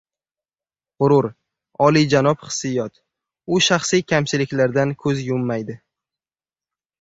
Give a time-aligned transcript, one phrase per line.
[1.03, 1.27] G‘urur—
[1.87, 2.97] olijanob hissiyot—
[3.55, 5.79] u shaxsiy kamchiliklardan ko‘z yummaydi.